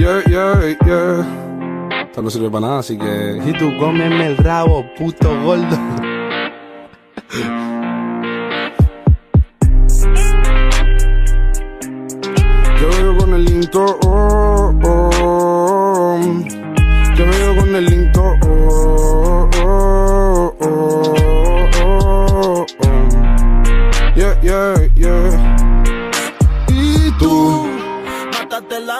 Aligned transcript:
Yeah, 0.00 0.22
yeah, 0.30 0.76
yeah. 0.86 2.06
Esto 2.06 2.22
no 2.22 2.30
sirve 2.30 2.48
para 2.48 2.66
nada, 2.66 2.78
así 2.78 2.96
que. 2.96 3.38
Y 3.44 3.52
tú 3.52 3.70
cómeme 3.78 4.28
el 4.28 4.38
rabo, 4.38 4.82
puto 4.96 5.28
gordo. 5.42 5.76
Yo 12.80 12.88
veo 12.88 13.18
con 13.18 13.34
el 13.34 13.46
intro, 13.50 14.00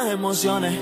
emociones, 0.07 0.79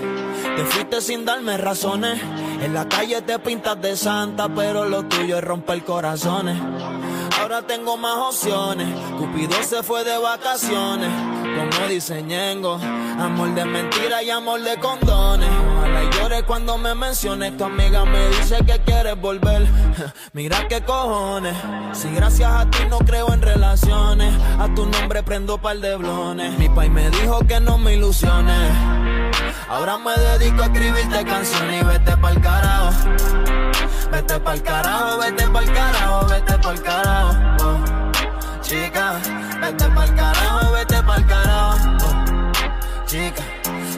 te 0.57 0.65
fuiste 0.65 1.01
sin 1.01 1.25
darme 1.25 1.57
razones. 1.57 2.21
En 2.61 2.75
la 2.75 2.89
calle 2.89 3.23
te 3.23 3.39
pintas 3.39 3.81
de 3.81 3.97
santa, 3.97 4.49
pero 4.49 4.85
lo 4.89 5.05
tuyo 5.05 5.39
es 5.39 5.45
romper 5.45 5.85
corazones. 5.85 6.59
Ahora 7.41 7.63
tengo 7.63 7.97
más 7.97 8.17
opciones, 8.17 8.89
Cupido 9.17 9.63
se 9.63 9.83
fue 9.83 10.05
de 10.05 10.19
vacaciones. 10.19 11.09
Como 11.41 11.89
dice 11.89 12.23
Ñengo, 12.23 12.75
amor 13.19 13.55
de 13.55 13.65
mentira 13.65 14.23
y 14.23 14.31
amor 14.31 14.61
de 14.63 14.77
condones. 14.79 15.49
Ojalá 15.77 16.11
llores 16.11 16.43
cuando 16.43 16.77
me 16.79 16.95
menciones, 16.95 17.57
tu 17.57 17.65
amiga 17.65 18.05
me 18.05 18.29
dice 18.29 18.59
que 18.66 18.79
quieres 18.80 19.21
volver. 19.21 19.66
Mira 20.33 20.69
qué 20.69 20.83
cojones, 20.83 21.57
si 21.93 22.11
gracias 22.11 22.51
a 22.51 22.71
ti 22.71 22.80
no 22.89 22.99
creo 22.99 23.33
en 23.33 23.41
relaciones, 23.41 24.35
a 24.59 24.69
tu 24.75 24.87
nombre 24.87 25.23
prendo 25.23 25.59
par 25.59 25.79
de 25.79 25.97
blones. 25.97 26.59
Mi 26.59 26.69
pai 26.69 26.91
me 26.91 27.09
dijo 27.10 27.38
que 27.47 27.60
no 27.60 27.79
me 27.79 27.95
ilusiones. 27.95 28.98
Ahora 29.71 29.99
me 29.99 30.13
dedico 30.16 30.63
a 30.63 30.66
escribirte 30.66 31.24
canciones 31.24 31.83
y 31.83 31.85
vete 31.85 32.16
pa'l 32.16 32.41
carajo. 32.41 32.91
Vete 34.10 34.41
pa'l 34.41 34.63
carajo, 34.63 35.19
vete 35.19 35.47
pa'l 35.49 35.73
carajo, 35.73 36.27
vete 36.27 36.59
pa'l 36.59 36.83
carajo. 36.83 37.37
oh. 37.60 37.79
Chica, 38.63 39.13
vete 39.60 39.88
pa'l 39.91 40.15
carajo, 40.15 40.73
vete 40.73 41.02
pa'l 41.02 41.27
carajo. 41.27 41.77
oh. 42.02 43.07
Chica, 43.07 43.43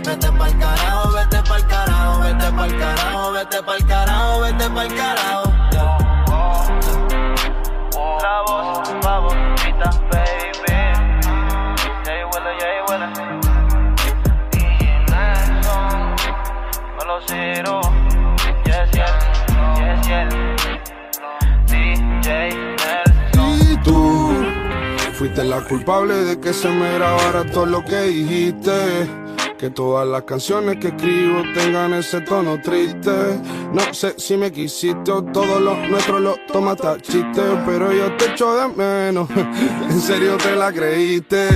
vete 0.05 0.33
pa'l 0.33 0.59
carajo, 0.59 1.13
vete 1.13 1.43
pa'l 1.49 1.67
carajo, 1.69 2.21
vete 2.21 2.51
pa'l 2.53 2.79
carajo, 2.79 3.33
vete 3.33 3.63
pa'l 3.63 3.87
carajo, 3.87 4.41
vete 4.41 4.71
pa'l 4.71 4.89
carajo. 4.97 5.51
La 8.23 8.43
voz 8.47 8.89
favorita, 9.03 9.91
baby. 10.11 10.20
Cero. 17.31 17.81
Y 23.37 23.77
tú. 23.85 24.33
Fuiste 25.15 25.45
la 25.45 25.61
culpable 25.61 26.15
de 26.15 26.41
que 26.41 26.53
se 26.53 26.69
me 26.69 26.95
grabara 26.95 27.45
todo 27.53 27.67
lo 27.67 27.85
que 27.85 28.01
dijiste. 28.03 29.07
Que 29.61 29.69
todas 29.69 30.09
las 30.09 30.23
canciones 30.23 30.79
que 30.79 30.89
escribo 30.89 31.43
tengan 31.53 31.93
ese 31.93 32.23
tono 32.23 32.59
triste. 32.63 33.11
No 33.75 33.93
sé 33.93 34.15
si 34.17 34.35
me 34.39 34.51
quisiste 34.51 35.13
o 35.13 35.23
todo 35.23 35.61
lo 35.61 35.77
nuestro 35.87 36.19
lo 36.19 36.35
tomaste 36.51 36.87
a 36.87 36.97
chiste. 36.97 37.43
Pero 37.67 37.93
yo 37.93 38.11
te 38.17 38.31
echo 38.31 38.55
de 38.55 38.69
menos. 38.69 39.29
en 39.91 40.01
serio 40.01 40.39
te 40.39 40.57
la 40.57 40.73
creíste. 40.73 41.47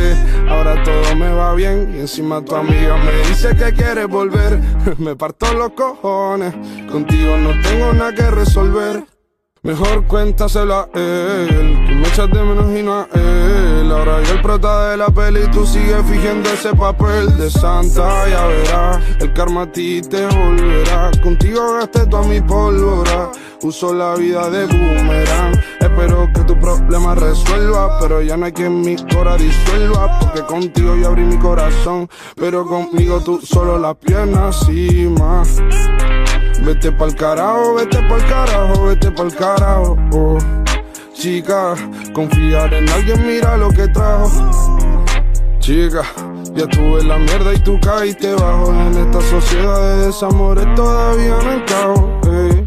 Ahora 0.51 0.83
todo 0.83 1.17
me 1.17 1.33
va 1.33 1.55
bien 1.55 1.95
y 1.97 2.01
encima 2.01 2.45
tu 2.45 2.55
amiga 2.55 2.99
me 2.99 3.27
dice 3.27 3.57
que 3.57 3.73
quiere 3.73 4.05
volver. 4.05 4.61
me 4.99 5.17
parto 5.17 5.55
los 5.55 5.71
cojones. 5.71 6.55
Contigo 6.93 7.39
no 7.39 7.59
tengo 7.63 7.95
nada 7.95 8.15
que 8.15 8.31
resolver. 8.31 9.03
Mejor 9.63 10.05
cuéntaselo 10.05 10.75
a 10.75 10.89
él. 10.93 11.87
Tú 11.89 11.95
me 11.95 12.07
echas 12.07 12.31
de 12.31 12.43
menos 12.43 12.79
y 12.79 12.83
no 12.83 12.97
a 12.97 13.09
él. 13.15 13.94
Prota 14.55 14.91
de 14.91 14.97
la 14.99 15.09
peli 15.11 15.51
tú 15.51 15.67
sigues 15.67 16.01
fingiendo 16.09 16.49
ese 16.49 16.73
papel 16.77 17.37
de 17.37 17.51
santa. 17.51 18.29
Ya 18.29 18.47
verás, 18.47 19.03
el 19.19 19.33
karma 19.33 19.63
a 19.63 19.73
ti 19.73 20.01
te 20.01 20.27
volverá. 20.27 21.11
Contigo 21.25 21.75
gasté 21.75 22.07
toda 22.07 22.23
mi 22.23 22.41
pólvora. 22.41 23.33
Uso 23.63 23.93
la 23.93 24.15
vida 24.15 24.49
de 24.51 24.67
boomerang. 24.67 25.61
Espero 25.81 26.31
que 26.33 26.45
tu 26.45 26.57
problema 26.61 27.17
resuelva. 27.17 27.99
Pero 27.99 28.23
ya 28.23 28.37
no 28.37 28.47
hay 28.47 28.53
quien 28.53 28.81
mi 28.81 28.95
cora 29.13 29.37
disuelva. 29.37 30.21
Porque 30.21 30.43
contigo 30.43 30.95
yo 30.95 31.09
abrí 31.09 31.25
mi 31.25 31.37
corazón. 31.37 32.09
Pero 32.37 32.65
conmigo 32.65 33.19
tú 33.25 33.41
solo 33.43 33.77
las 33.77 33.97
piernas 33.97 34.69
y 34.69 35.09
más. 35.19 35.61
Vete 36.65 36.93
pa'l 36.93 37.13
carajo, 37.17 37.75
vete 37.75 37.99
pa'l 38.09 38.25
carajo, 38.27 38.85
vete 38.85 39.11
pa'l 39.11 39.35
carajo. 39.35 39.99
oh. 40.13 40.64
Chica, 41.25 41.75
confiar 42.13 42.75
en 42.75 42.87
alguien, 42.91 43.27
mira 43.27 43.57
lo 43.57 43.71
que 43.71 43.89
trajo. 43.89 44.29
Chica, 45.59 46.03
ya 46.55 46.67
tuve 46.67 47.03
la 47.03 47.17
mierda 47.17 47.55
y 47.55 47.59
tú 47.61 47.81
caíste 47.81 48.35
bajo. 48.35 48.71
En 48.75 48.99
esta 48.99 49.23
sociedad 49.23 49.81
de 49.81 50.07
desamores 50.09 50.67
todavía 50.75 51.39
no 51.43 51.53
encajo. 51.53 52.21
ey. 52.31 52.64